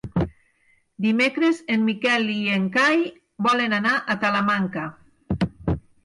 [1.05, 3.03] Dimecres en Miquel i en Cai
[3.47, 4.87] volen anar a Talamanca.